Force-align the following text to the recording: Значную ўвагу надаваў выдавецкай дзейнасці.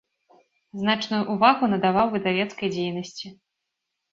Значную 0.83 1.19
ўвагу 1.35 1.69
надаваў 1.73 2.07
выдавецкай 2.15 2.73
дзейнасці. 2.77 3.27